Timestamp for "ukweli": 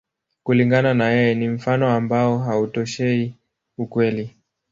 3.77-4.35